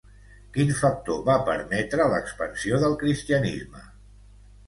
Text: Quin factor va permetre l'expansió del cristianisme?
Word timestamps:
Quin 0.53 0.69
factor 0.77 1.19
va 1.27 1.33
permetre 1.49 2.07
l'expansió 2.13 2.79
del 2.85 2.97
cristianisme? 3.05 3.85